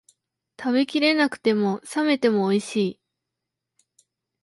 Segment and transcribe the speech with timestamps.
[0.59, 3.01] 食べきれなくても、冷めてもおいしい